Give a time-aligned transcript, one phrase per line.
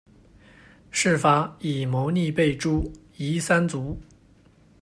[0.89, 3.95] 事发，以谋逆被诛，夷三族。